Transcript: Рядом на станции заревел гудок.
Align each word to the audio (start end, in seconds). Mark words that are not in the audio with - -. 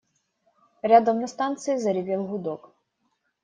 Рядом 0.81 1.19
на 1.19 1.27
станции 1.27 1.77
заревел 1.77 2.23
гудок. 2.25 2.71